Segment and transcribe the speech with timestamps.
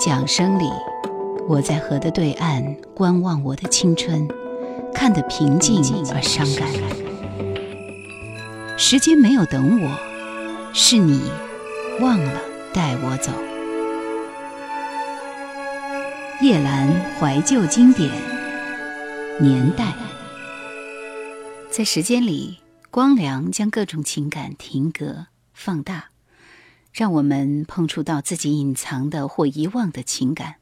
[0.00, 0.64] 桨声里，
[1.46, 4.26] 我在河的对岸观望我的青春，
[4.94, 6.66] 看得平静而伤感。
[8.78, 9.90] 时间没有等我，
[10.72, 11.20] 是你
[12.00, 12.32] 忘了
[12.72, 13.30] 带我走。
[16.40, 16.88] 叶兰
[17.20, 18.10] 怀旧经典
[19.38, 19.92] 年代，
[21.70, 26.09] 在时间里，光良将各种情感停格放大。
[26.92, 30.56] 让我们碰触到自己隐藏的或遗忘的情感。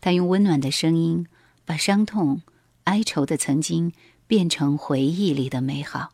[0.00, 1.26] 他用温暖的声音，
[1.64, 2.40] 把伤痛、
[2.84, 3.92] 哀愁的曾经
[4.26, 6.12] 变成回忆里的美好。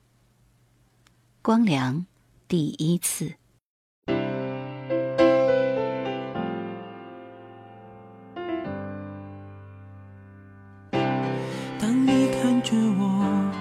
[1.41, 2.07] 光良，
[2.49, 3.35] 第一次。
[11.79, 13.53] 当你看着我，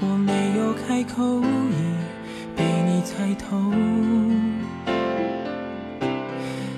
[0.00, 3.56] 我没有开口，已被你猜透。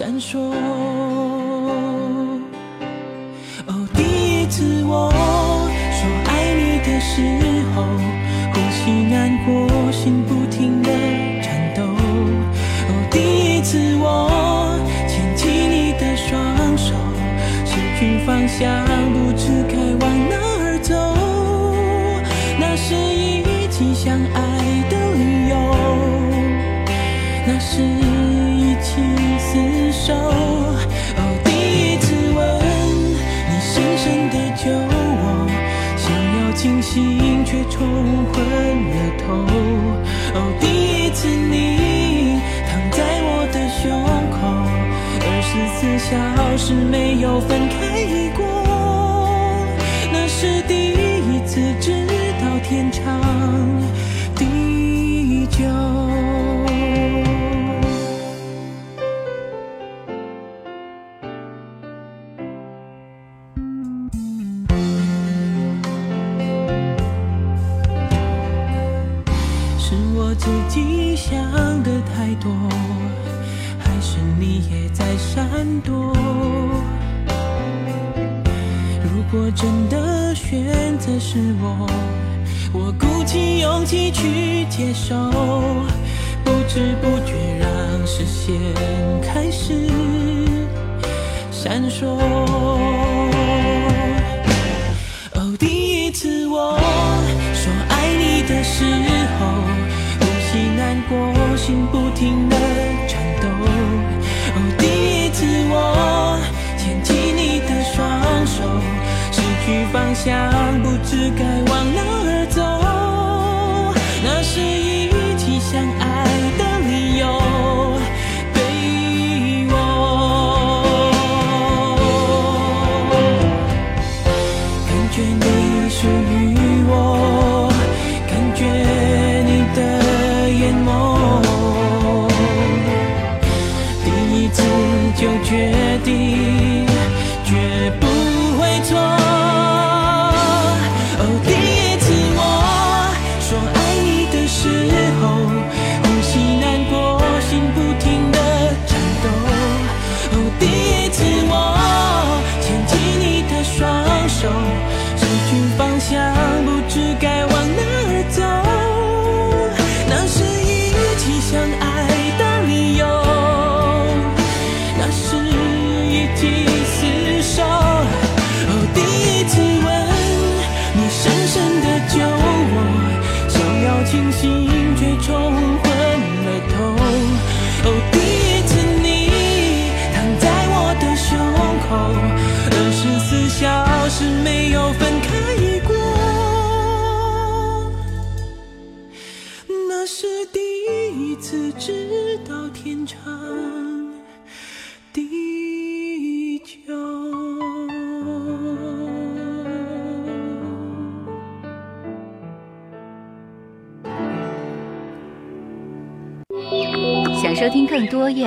[0.00, 0.38] 闪烁。
[3.66, 7.20] 哦，第一次我说爱你的时
[7.74, 7.84] 候，
[8.50, 10.88] 呼吸难过，心不停的
[11.42, 11.82] 颤抖。
[11.82, 16.32] 哦，第一次我牵起你的双
[16.78, 16.94] 手，
[17.66, 18.82] 失去方向，
[19.12, 19.29] 不
[30.12, 32.38] 哦，第一次吻
[33.48, 35.22] 你深深的酒窝，
[35.96, 36.06] 想
[36.38, 37.78] 要清醒却冲
[38.32, 38.36] 昏
[38.90, 39.26] 了头。
[40.34, 43.82] 哦，第一次你躺在我的胸
[44.30, 44.38] 口，
[45.26, 46.10] 二十四小
[46.56, 47.78] 时没有分开
[48.36, 48.44] 过，
[50.12, 52.06] 那是第一次知
[52.40, 53.19] 道天长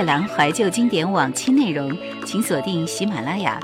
[0.04, 1.90] 夜兰怀旧经典往期内容，
[2.26, 3.58] 请锁定喜马拉雅。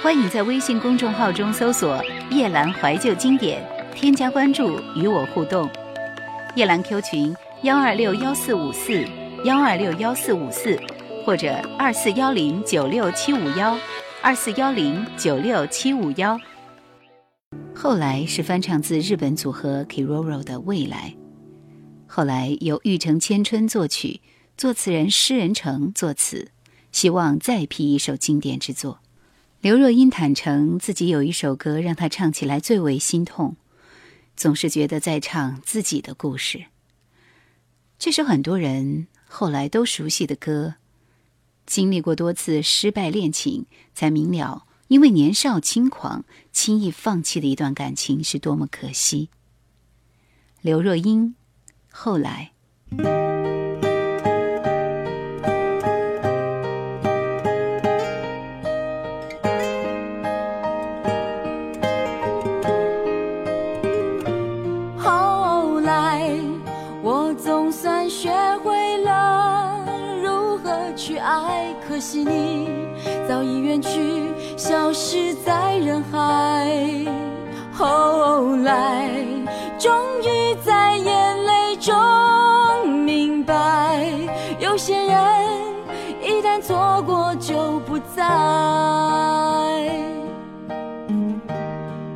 [0.00, 2.00] 欢迎在微信公众号中搜索
[2.30, 3.60] “夜兰怀旧经典”，
[3.92, 5.68] 添加关注与我互动。
[6.54, 9.04] 夜兰 Q 群：幺二六幺四五四
[9.44, 10.78] 幺二六幺四五四，
[11.26, 13.76] 或者二四幺零九六七五幺
[14.22, 16.38] 二四幺零九六七五幺。
[17.74, 21.12] 后来是翻唱自日本组合 Kiroro 的《未来》，
[22.06, 24.20] 后来由玉城千春作曲。
[24.56, 26.52] 作词人施仁成作词，
[26.92, 29.00] 希望再批一首经典之作。
[29.60, 33.56] 刘若英坦诚自己有一首歌让她唱起来最为心痛，
[34.36, 36.66] 总是觉得在唱自己的故事。
[37.98, 40.76] 这首很多人后来都熟悉的歌，
[41.66, 49.30] 经历过多次失败恋情，才明了因为年少轻狂轻易放弃的一段感情是多么可惜。
[50.60, 51.34] 刘若英，
[51.90, 52.52] 后来。
[73.44, 76.70] 已远去，消失在人海。
[77.72, 79.10] 后来，
[79.78, 79.92] 终
[80.22, 81.94] 于在眼泪中
[83.04, 84.08] 明白，
[84.58, 85.14] 有些人
[86.22, 88.22] 一旦错过就不再。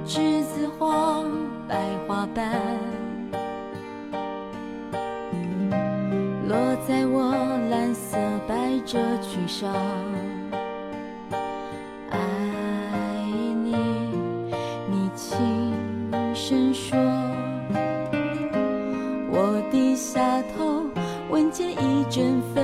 [0.06, 1.22] 栀子花
[1.68, 1.76] 白
[2.06, 2.48] 花瓣，
[6.48, 6.56] 落
[6.88, 7.34] 在我
[7.70, 8.16] 蓝色
[8.46, 8.54] 百
[8.86, 8.98] 褶。
[9.20, 9.70] 裙上，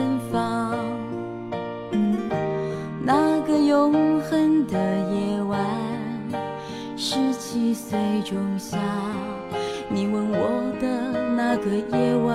[0.04, 0.76] 远方。
[3.02, 4.78] 那个永恒的
[5.10, 5.58] 夜晚，
[6.96, 8.78] 十七岁仲夏，
[9.88, 10.86] 你吻我的
[11.34, 12.34] 那个夜晚。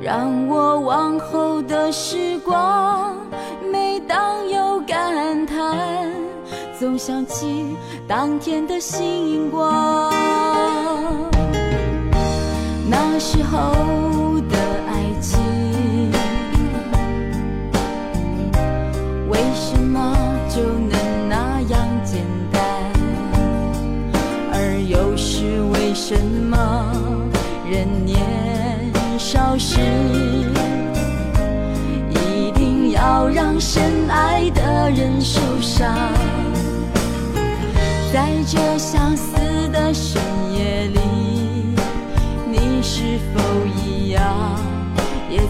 [0.00, 3.16] 让我往后的时光，
[3.72, 5.76] 每当有感叹，
[6.78, 7.76] 总想起
[8.06, 10.12] 当天的星光。
[13.34, 15.40] 时候的爱情，
[19.30, 20.14] 为什么
[20.54, 20.92] 就能
[21.30, 22.20] 那样简
[22.52, 22.62] 单？
[24.52, 26.92] 而又是为什么
[27.70, 28.20] 人年？
[29.18, 29.80] 少时，
[32.10, 35.96] 一定要让深爱的人受伤。
[38.12, 39.38] 在这相思
[39.72, 40.20] 的深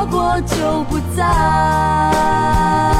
[0.00, 2.99] 错过就不再。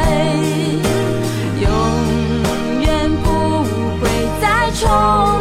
[4.91, 5.40] 再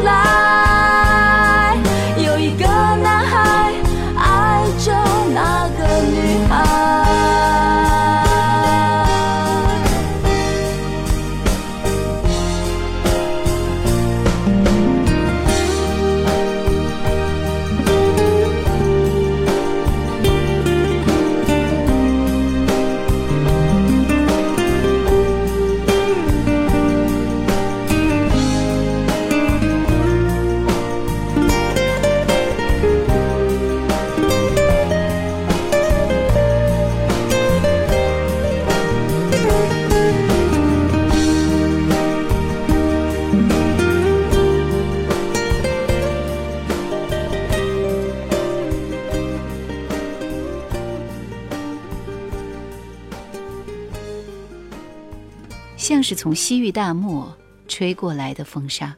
[56.11, 57.39] 是从西域大漠
[57.69, 58.97] 吹过来的风沙。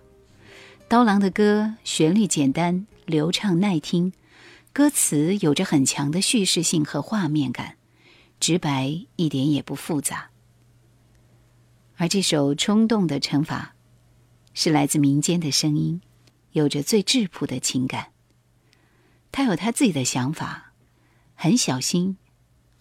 [0.88, 4.14] 刀郎的歌旋律简单、流畅耐听，
[4.72, 7.76] 歌词有着很强的叙事性和画面感，
[8.40, 10.30] 直白一点也不复杂。
[11.98, 13.74] 而这首《冲动的惩罚》，
[14.58, 16.00] 是来自民间的声音，
[16.52, 18.12] 有着最质朴的情感。
[19.30, 20.72] 他有他自己的想法，
[21.34, 22.16] 很小心，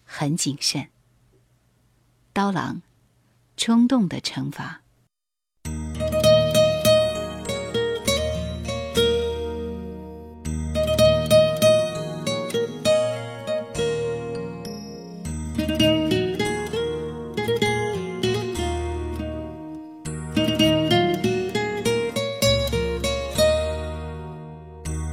[0.04, 0.88] 很谨慎。
[2.32, 2.80] 刀郎。
[3.64, 4.82] 冲动的惩罚。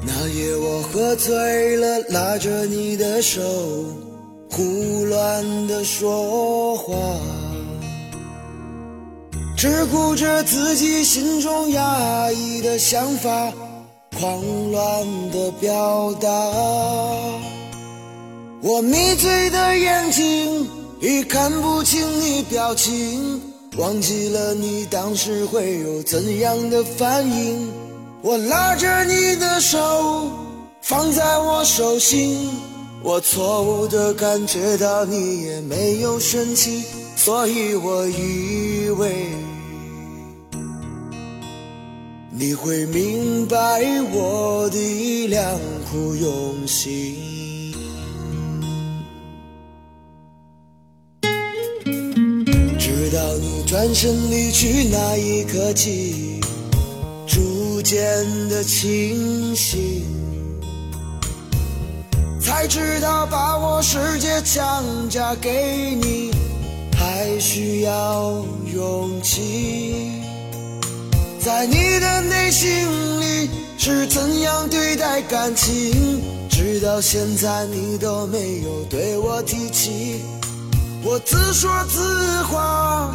[0.01, 3.43] 那夜我喝醉了，拉着你的手，
[4.49, 6.95] 胡乱的说话。
[9.59, 13.51] 只顾着自己心中压抑的想法，
[14.17, 16.29] 狂乱的表达。
[18.61, 20.65] 我迷醉的眼睛
[21.01, 23.41] 已看不清你表情，
[23.75, 27.69] 忘记了你当时会有怎样的反应。
[28.21, 30.31] 我拉着你的手
[30.81, 32.49] 放在我手心，
[33.03, 36.85] 我错误的感觉到你也没有生气，
[37.17, 39.25] 所以我以为。
[42.41, 43.57] 你会明白
[44.13, 45.59] 我的良
[45.91, 47.73] 苦用心，
[52.79, 56.39] 直到你转身离去那一刻起，
[57.27, 57.99] 逐渐
[58.47, 60.05] 的清醒，
[62.39, 66.31] 才知道把我世界强加给你，
[66.97, 70.18] 还需要勇气。
[71.49, 72.69] 在你的内心
[73.19, 76.21] 里是怎样对待感情？
[76.47, 80.21] 直到现在你都没有对我提起。
[81.03, 83.09] 我自说自话，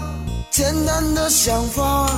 [0.50, 2.10] 简单的想法，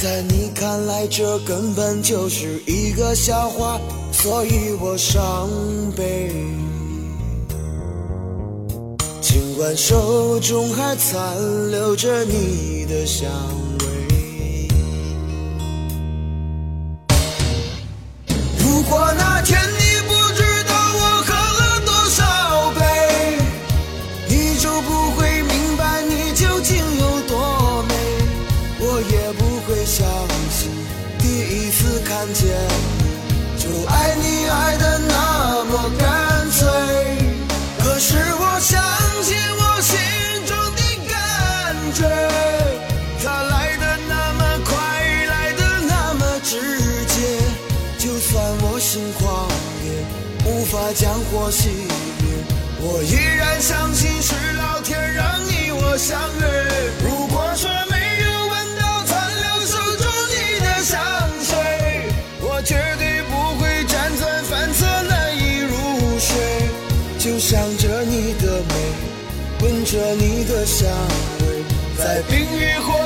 [0.00, 3.80] 在你看来这根本就是一个笑话，
[4.12, 5.50] 所以我伤
[5.96, 6.30] 悲。
[9.20, 11.36] 尽管手中还残
[11.72, 13.28] 留着你的香
[48.78, 49.48] 心狂
[49.84, 52.24] 野，无法将火熄灭。
[52.78, 56.46] 我依然相信是老天让你我相约。
[57.02, 61.00] 如果说没有闻到残留手中你的香
[61.42, 61.56] 水，
[62.40, 65.74] 我绝对不会辗转反侧难以入
[66.18, 66.36] 睡。
[67.18, 68.74] 就想着你的美，
[69.62, 70.88] 闻着你的香
[71.40, 71.64] 味，
[71.98, 73.05] 在冰与火。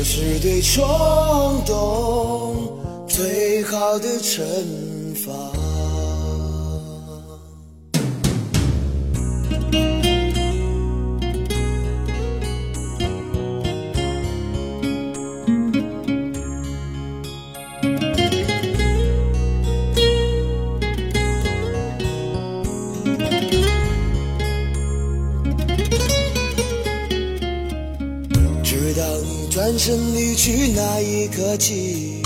[0.00, 4.89] 这是对冲动最好的惩罚。
[29.82, 32.20] 身离去那一刻起，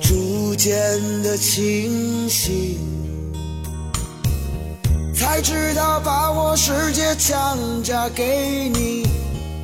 [0.00, 0.72] 逐渐
[1.20, 2.78] 的清醒，
[5.12, 9.04] 才知道把我世界强加给你，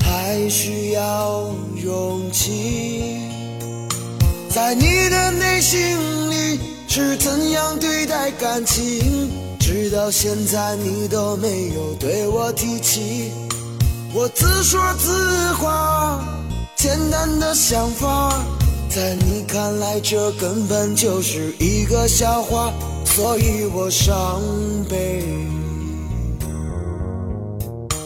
[0.01, 3.21] 还需要勇气。
[4.51, 5.79] 在你的内心
[6.29, 6.59] 里
[6.89, 9.31] 是怎样对待感情？
[9.61, 13.31] 直到现在你都没有对我提起。
[14.13, 16.21] 我自说自话，
[16.77, 18.39] 简单的想法，
[18.91, 22.71] 在你看来这根本就是一个笑话，
[23.07, 24.43] 所以我伤
[24.87, 25.25] 悲。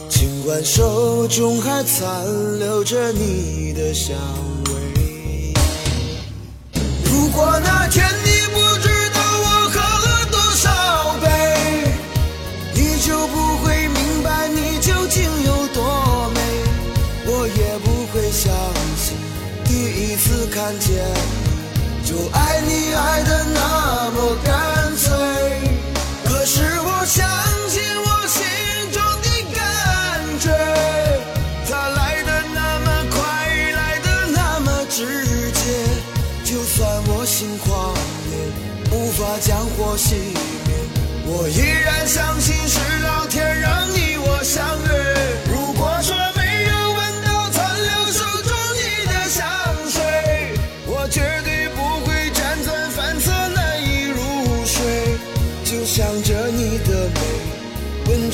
[0.07, 2.25] 尽管手中还残
[2.59, 4.15] 留着你的香
[4.67, 5.53] 味，
[7.03, 8.05] 如果那天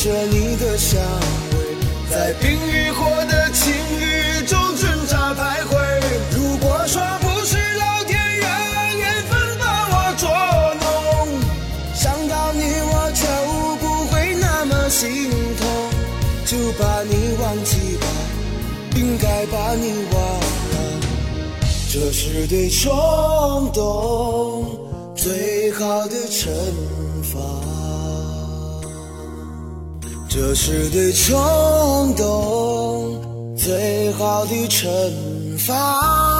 [0.08, 1.02] 着你的香
[1.52, 1.76] 味，
[2.10, 5.76] 在冰与火的情欲中挣扎徘徊。
[6.32, 10.30] 如果说不是老天让缘分把我捉
[10.80, 10.88] 弄，
[11.93, 13.28] 想到你我就
[13.82, 15.67] 不会那么心痛，
[16.46, 18.08] 就把你忘记吧，
[18.96, 20.78] 应该把你忘了，
[21.91, 24.80] 这是对冲动
[25.17, 26.48] 最好的惩
[27.24, 27.66] 罚。
[30.39, 34.88] 这是对冲动最好的惩
[35.58, 36.37] 罚。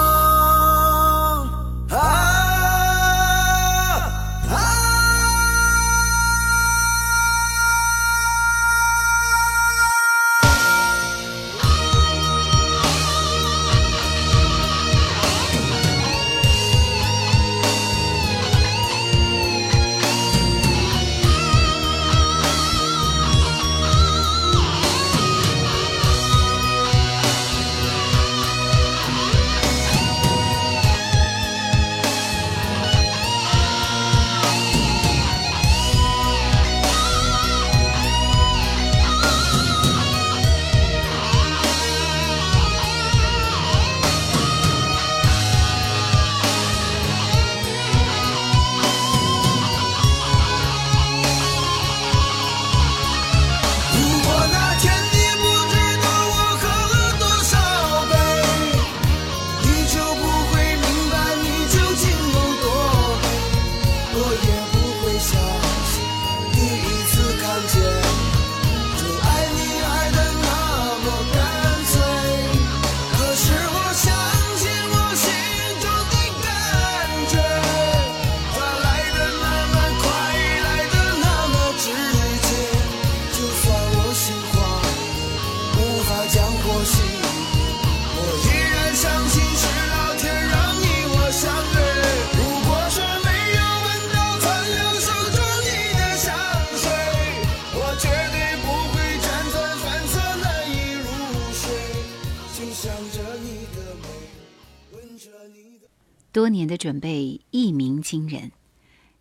[106.48, 108.52] 多年的准备一鸣惊人。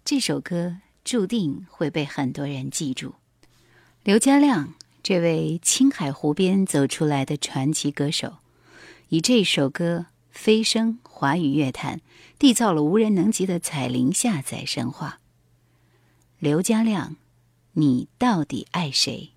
[0.06, 3.16] 这首歌注定会被很多人记住。
[4.02, 8.38] 刘家亮，这位青海湖边走出来的传奇歌手，
[9.10, 12.00] 以这首歌飞升华语乐坛，
[12.40, 15.20] 缔造了无人能及的彩铃下载神话。
[16.40, 17.18] 刘家亮，
[17.74, 19.32] 你到底爱谁？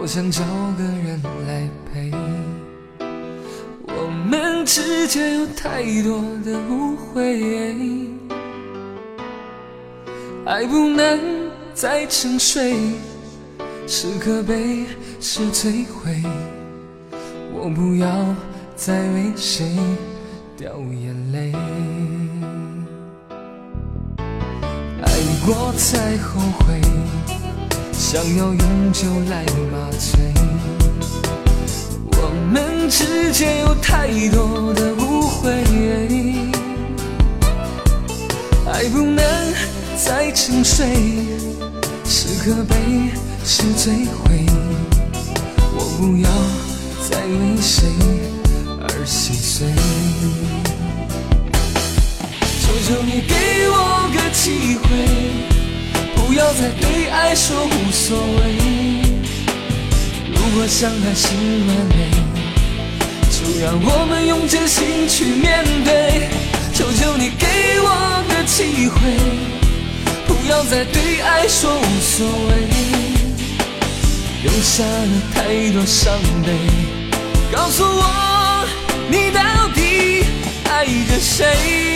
[0.00, 0.42] 好想找
[0.78, 2.10] 个人来陪。
[3.86, 7.68] 我们之间有太多的误会，
[10.46, 11.20] 爱不能
[11.74, 12.74] 再沉睡，
[13.86, 14.86] 是可悲
[15.20, 16.22] 是摧毁。
[17.52, 18.08] 我不要
[18.74, 19.76] 再为谁
[20.56, 21.52] 掉眼泪，
[24.16, 25.10] 爱
[25.44, 26.80] 过才后悔。
[28.00, 30.18] 想要用酒来麻醉，
[32.12, 35.52] 我们之间有太多的误会，
[38.72, 39.22] 爱不能
[40.02, 40.86] 再沉睡，
[42.06, 42.74] 是可悲
[43.44, 44.46] 是摧毁，
[45.76, 46.28] 我不要
[47.06, 47.86] 再为谁
[48.80, 49.68] 而心碎，
[52.62, 53.34] 求求你给
[53.68, 55.59] 我个机会。
[56.14, 58.40] 不要再对爱说无所谓。
[60.32, 61.28] 如果相爱是
[61.66, 62.10] 完美，
[63.30, 66.28] 就让我们用真心去面对。
[66.72, 67.46] 求求你给
[67.82, 67.88] 我
[68.28, 68.98] 个机会，
[70.26, 72.50] 不要再对爱说无所谓。
[74.42, 76.48] 留下了太多伤悲，
[77.52, 78.66] 告诉我
[79.10, 80.24] 你到底
[80.70, 81.89] 爱着谁？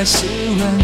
[0.00, 0.24] 如果相爱是
[0.58, 0.82] 完美，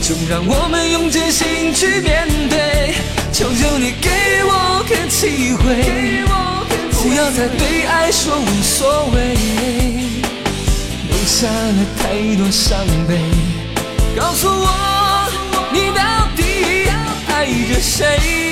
[0.00, 2.94] 就让我们用真心去面对。
[3.32, 4.10] 求求你给
[4.44, 6.22] 我个机会，
[6.92, 9.34] 不要再对爱说无所谓。
[11.08, 13.18] 留下了太多伤悲，
[14.16, 15.28] 告诉我
[15.72, 16.88] 你到底
[17.26, 18.43] 爱着谁？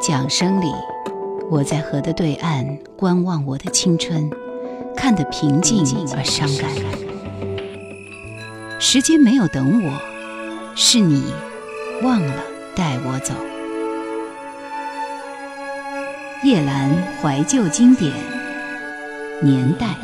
[0.00, 0.72] 桨声里，
[1.50, 4.30] 我在河的对岸观望我的青春，
[4.96, 6.70] 看得平静而伤感。
[8.80, 10.00] 时间没有等我，
[10.74, 11.24] 是你
[12.02, 12.34] 忘了
[12.74, 13.34] 带我走。
[16.42, 18.12] 夜兰怀旧经典
[19.42, 19.94] 年代，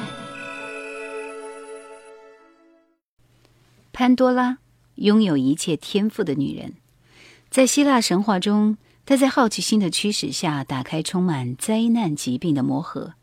[3.93, 4.59] 潘多拉
[4.95, 6.75] 拥有一切天赋的女人，
[7.51, 8.77] 在希腊神话中。
[9.05, 13.15] 他在好奇心的驱使下，打开充满灾难疾病的魔盒，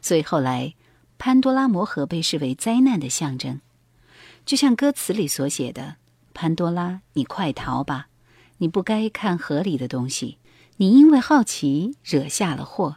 [0.00, 0.74] 所以后来
[1.16, 3.60] 潘多拉魔盒被视为灾难的象征。
[4.44, 5.96] 就像歌词里所写的
[6.34, 8.08] ：“潘多拉，你快逃吧！
[8.58, 10.38] 你不该看盒里的东西，
[10.78, 12.96] 你因为好奇惹下了祸。”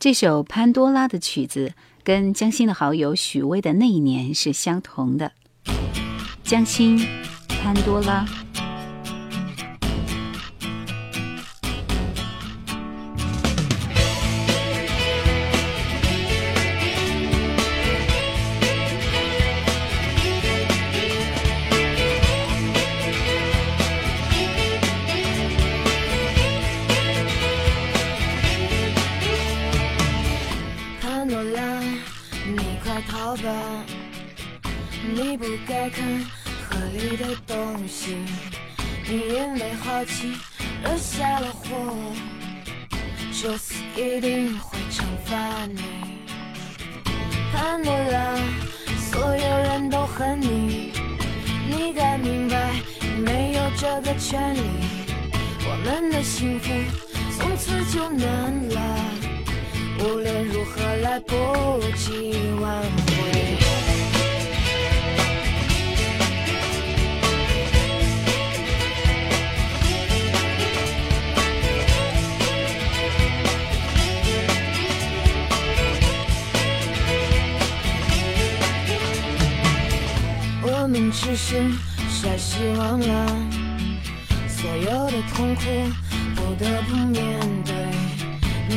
[0.00, 5.32] 这首《潘多拉》的曲子跟江心的好友许巍的那一年是相同的。
[6.42, 6.98] 江心，
[7.60, 8.24] 《潘多拉》。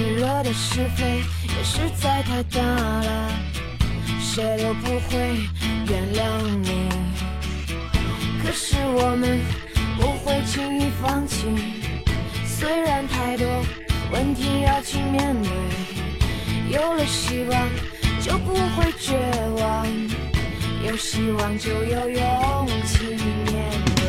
[0.01, 1.21] 你惹的是非
[1.55, 3.31] 也实在太大了，
[4.19, 5.17] 谁都不会
[5.87, 6.23] 原谅
[6.59, 6.89] 你。
[8.43, 9.39] 可是我们
[9.99, 11.45] 不会轻易放弃，
[12.47, 13.45] 虽然太多
[14.11, 15.51] 问题要去面对，
[16.71, 17.69] 有了希望
[18.19, 19.15] 就不会绝
[19.61, 19.85] 望。
[20.83, 24.03] 有希望就有勇气面对。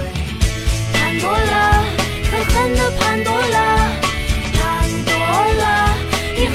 [0.95, 1.85] 潘多拉，
[2.31, 3.59] 可恨的潘多拉，
[4.55, 4.61] 潘
[5.05, 5.13] 多
[5.61, 5.65] 拉，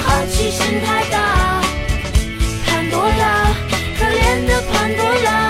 [0.08, 1.60] 好奇心太大。
[2.64, 3.52] 潘多拉，
[3.98, 5.47] 可怜的潘多拉，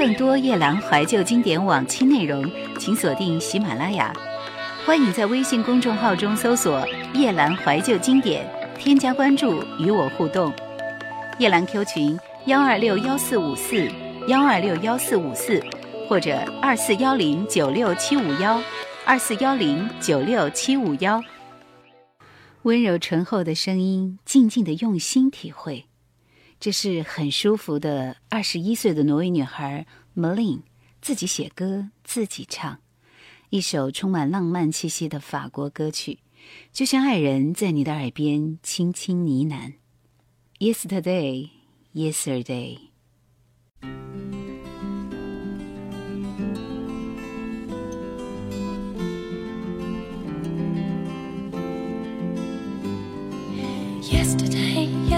[0.00, 4.10] 更多夜兰怀旧经典往期内容，请锁定喜马拉雅。
[4.86, 6.82] 欢迎在微信公众号中搜索
[7.12, 10.50] “夜兰怀旧经典”，添加关注与我互动。
[11.38, 13.86] 夜兰 Q 群：幺二六幺四五四
[14.26, 15.62] 幺二六幺四五四，
[16.08, 18.58] 或者二四幺零九六七五幺
[19.04, 21.22] 二四幺零九六七五幺。
[22.62, 25.89] 温柔醇厚的声音，静静的用心体会。
[26.60, 30.60] 这是很舒服的二十一岁的挪威女孩 Malin
[31.00, 32.78] 自己写歌自己唱，
[33.48, 36.18] 一首充满浪漫气息的法国歌曲，
[36.70, 39.72] 就像爱人在你的耳边轻轻呢喃。
[40.58, 41.48] Yesterday,
[41.94, 42.89] yesterday。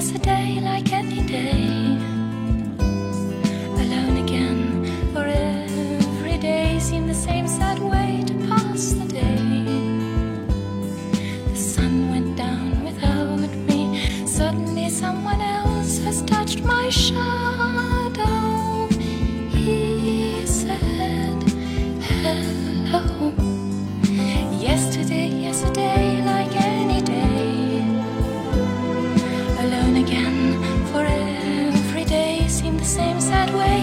[0.02, 1.96] Yesterday, yesterday, like any day.
[3.82, 9.54] Alone again, for every day seemed the same sad way to pass the day.
[11.52, 14.26] The sun went down without me.
[14.26, 18.88] Suddenly, someone else has touched my shadow.
[19.54, 21.38] He said,
[22.08, 23.32] Hello.
[24.58, 26.11] Yesterday, yesterday,
[33.32, 33.81] That way.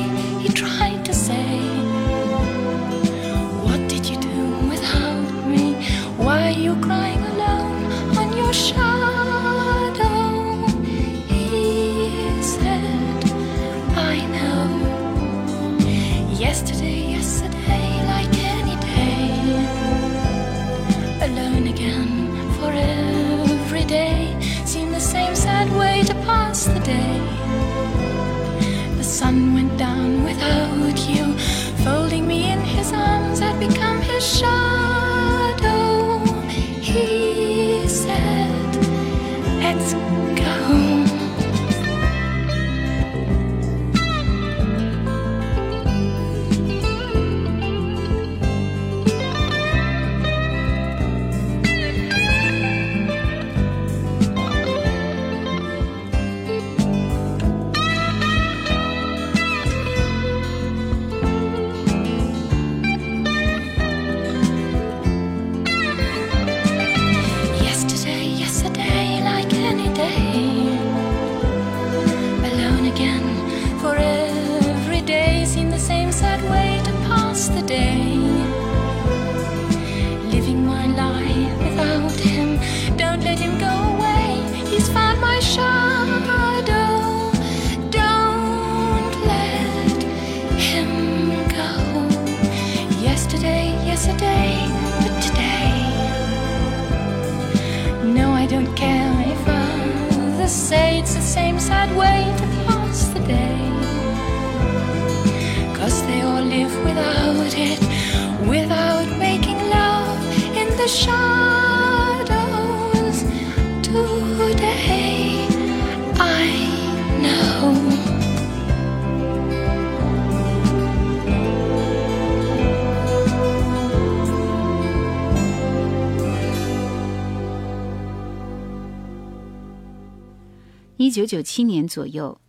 [131.09, 132.39] 一九九七年左右，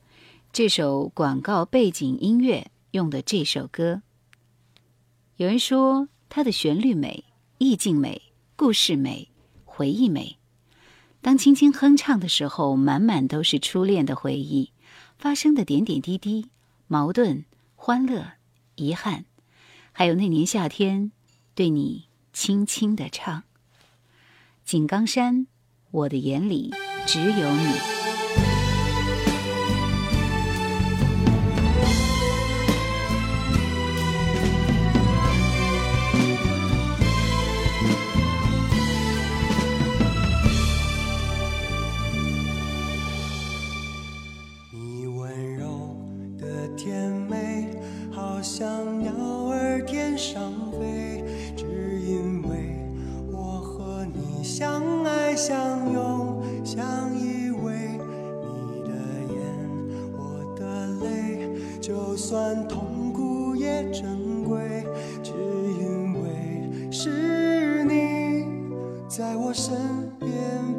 [0.53, 4.03] 这首广告背景音乐用的这首歌，
[5.37, 7.25] 有人说它的旋律美、
[7.57, 8.21] 意境美、
[8.57, 9.31] 故事美、
[9.65, 10.37] 回忆美。
[11.23, 14.73] 当轻轻哼唱的时候，满满都是初恋的回忆，
[15.17, 16.51] 发生的点点滴滴、
[16.87, 17.47] 矛盾、
[17.77, 18.33] 欢乐、
[18.75, 19.25] 遗憾，
[19.91, 21.13] 还有那年夏天
[21.55, 23.45] 对你轻轻的唱。
[24.67, 25.47] 井冈山，
[25.91, 26.71] 我的眼里
[27.07, 28.00] 只有你。
[62.21, 64.85] 就算痛苦也珍贵，
[65.23, 65.33] 只
[65.81, 68.45] 因为是你
[69.09, 69.75] 在我身
[70.19, 70.31] 边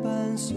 [0.04, 0.56] 伴随。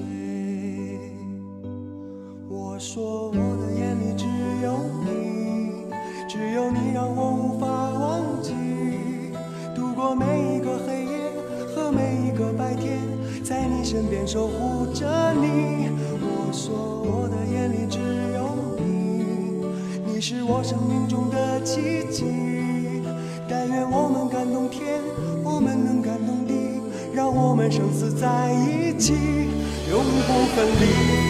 [2.50, 4.26] 我说我的眼里只
[4.62, 4.76] 有
[5.06, 5.86] 你，
[6.28, 8.52] 只有你让我无法忘记。
[9.74, 11.32] 度过每一个黑夜
[11.74, 12.98] 和每一个白天，
[13.42, 15.88] 在你身边守护着你。
[16.20, 17.93] 我说我的眼里只，
[20.26, 22.24] 是我生命中的奇迹。
[23.46, 25.02] 但愿我们感动天，
[25.44, 26.80] 我们能感动地，
[27.12, 29.12] 让我们生死在一起，
[29.90, 31.23] 永不分离。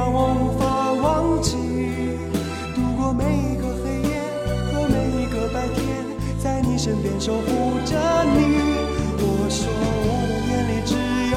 [0.00, 1.58] 让我无法忘记。
[2.74, 4.16] 度过每一个黑夜
[4.72, 5.84] 和每一个白天，
[6.42, 7.44] 在你身边守护
[7.84, 8.38] 着你。
[9.20, 10.96] 我说我的眼里只
[11.34, 11.36] 有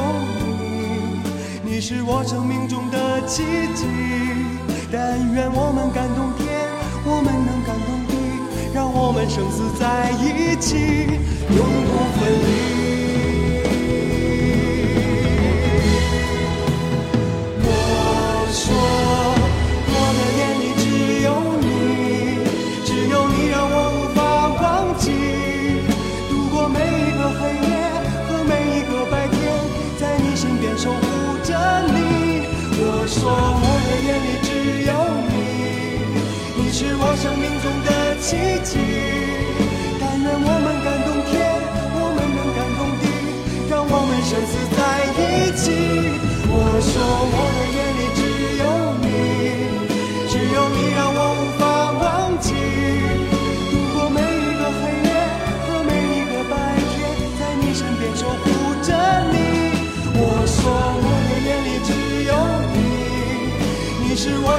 [1.66, 3.44] 你，你是我生命中的奇
[3.76, 3.84] 迹。
[4.90, 6.48] 但愿我们感动天，
[7.04, 8.16] 我们能感动地，
[8.74, 10.78] 让我们生死在一起，
[11.54, 12.63] 永不分离。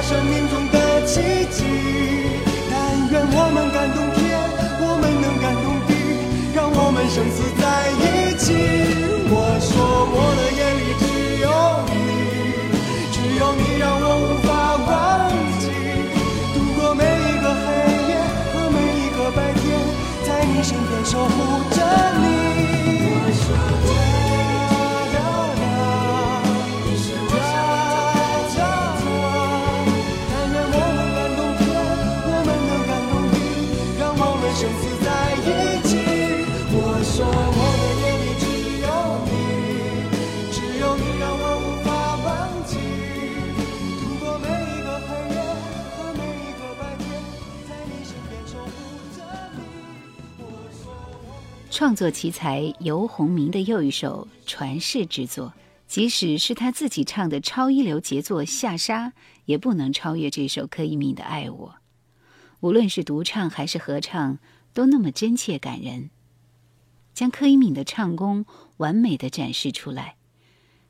[0.07, 1.65] 生命中的奇迹。
[2.69, 2.73] 但
[3.09, 4.21] 愿我们感动天，
[4.79, 5.89] 我们能感动地，
[6.53, 8.53] 让我们生死在一起。
[9.27, 9.73] 我说
[10.13, 11.03] 我的眼里只
[11.41, 11.49] 有
[11.89, 11.97] 你，
[13.09, 15.65] 只有你让我无法忘记。
[16.53, 17.65] 度过每一个黑
[18.05, 18.13] 夜
[18.53, 19.65] 和每一个白天，
[20.21, 21.64] 在你身边守护
[51.75, 55.53] 创作奇才游鸿明的又一首传世之作，
[55.87, 59.09] 即使是他自己唱的超一流杰作《下沙》，
[59.43, 61.69] 也不能超越这首柯以敏的《爱我》。
[62.61, 64.39] 无论是独唱还是合唱，
[64.73, 66.11] 都那么真切感人，
[67.13, 68.45] 将柯以敏的唱功
[68.77, 70.15] 完美的展示出来。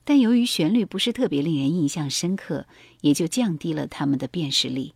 [0.04, 2.68] 但由于旋律不是特别令人印象深刻，
[3.02, 4.94] 也就降低了他们的辨识力。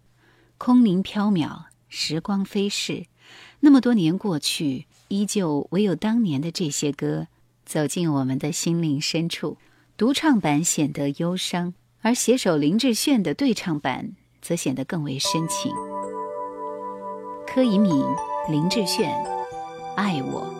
[0.59, 3.07] 空灵缥缈，时光飞逝，
[3.61, 7.27] 那么多年过去，依旧唯有当年的这些歌
[7.65, 9.57] 走进我们的心灵深处。
[9.97, 15.73] 独唱版显得忧伤，而携手林志炫的对唱版则显得更为深情。
[17.45, 17.91] 柯以敏、
[18.49, 19.11] 林志炫，
[19.95, 20.53] 《爱我》。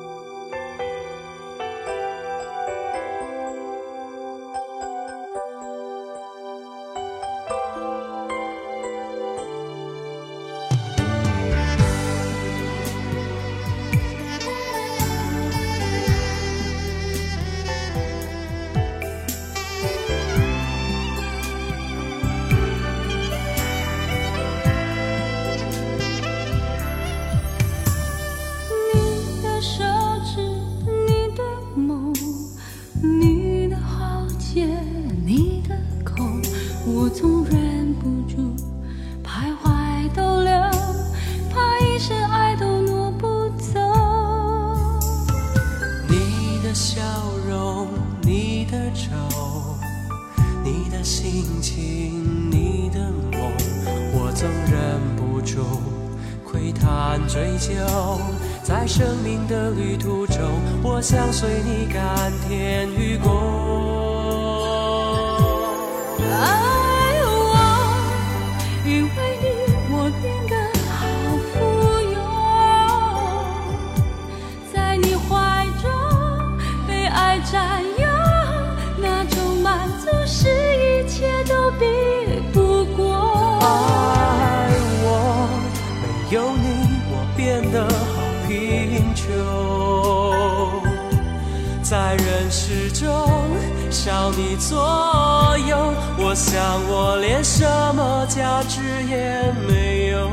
[96.60, 97.64] 让我连什
[97.96, 100.30] 么价值也没有。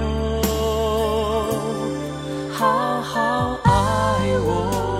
[2.52, 3.70] 好好爱
[4.40, 4.95] 我。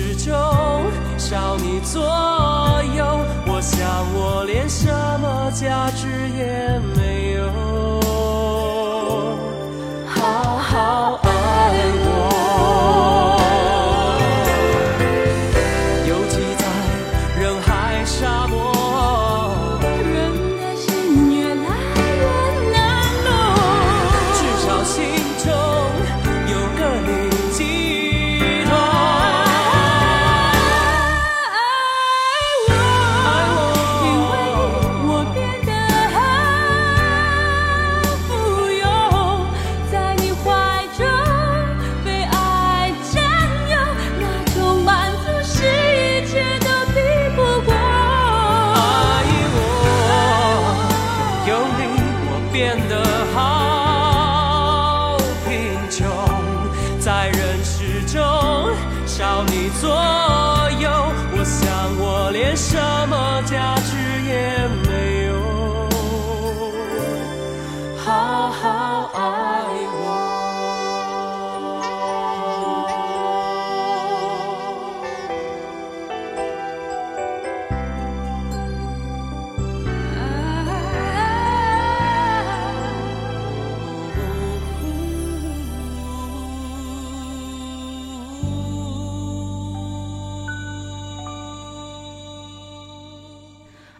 [0.00, 0.32] 始终
[1.18, 2.00] 少你左
[2.96, 3.04] 右
[3.46, 4.88] 我想我连什
[5.20, 6.06] 么价值
[6.38, 7.99] 也没有。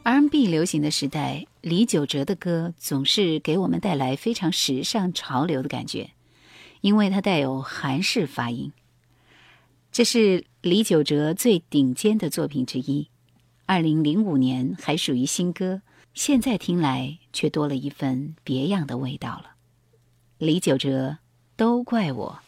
[0.03, 6.11] R&B 流行的时代李玖哲的歌总是给我们带来非常时尚潮流的感觉
[6.81, 8.73] 因为它带有韩式发音。
[9.93, 13.09] 这是李玖哲最顶尖的作品之一。
[13.67, 15.83] 二零零五年还属于新歌
[16.15, 19.53] 现在听来却多了一份别样的味道了。
[20.39, 21.19] 李玖哲
[21.57, 22.41] 都怪我。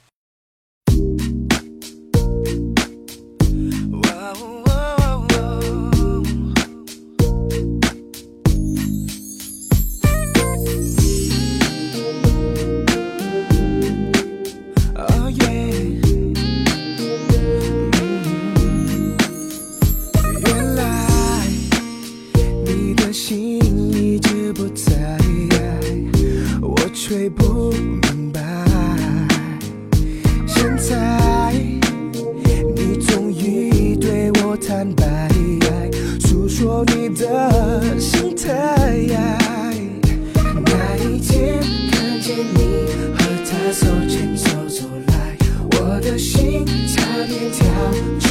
[47.73, 48.22] how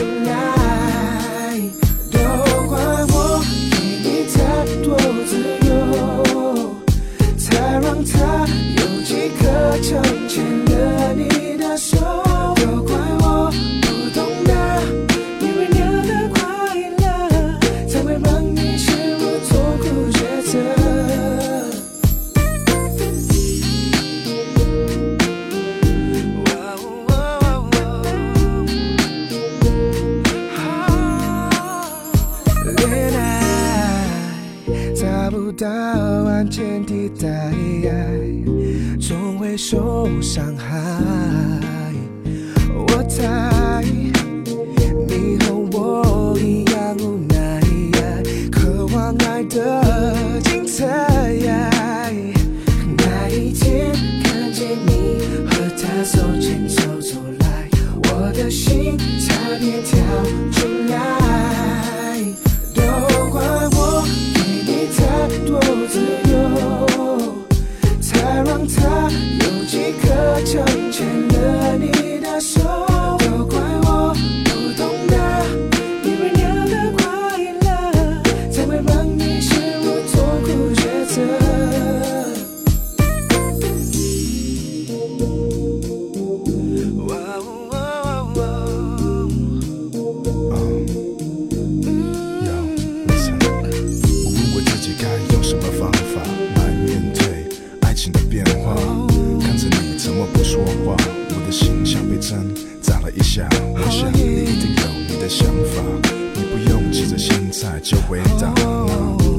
[107.82, 108.53] 就回答。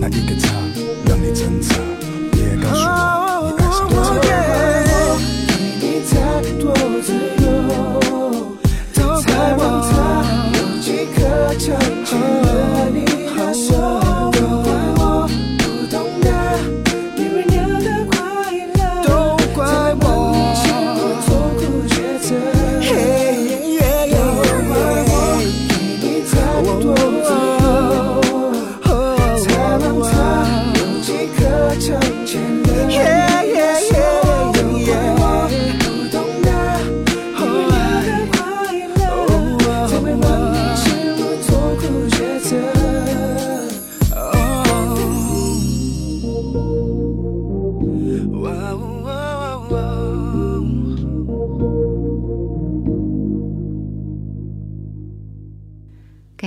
[0.01, 0.49] 那一个他
[1.07, 1.77] 让你挣扎，
[2.33, 3.22] 别告诉我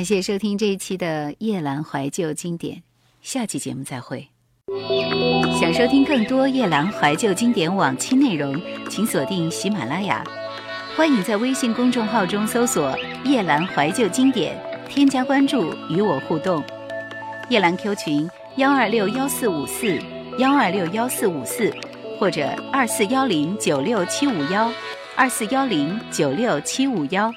[0.06, 2.84] 感谢收听这一期的夜阑怀旧经典，
[3.24, 4.28] 下期节目再会。
[5.60, 8.56] 想收听更多夜阑怀旧经典往期内容，
[8.88, 10.24] 请锁定喜马拉雅。
[10.96, 12.96] 欢迎在微信公众号中搜索
[13.26, 14.56] “夜阑怀旧经典”，
[14.88, 16.64] 添加关注与我互动。
[17.50, 20.00] 夜阑 Q 群幺二六幺四五四
[20.38, 21.74] 幺二六幺四五四，
[22.20, 24.72] 或者二四幺零九六七五幺
[25.16, 27.34] 二四幺零九六七五幺。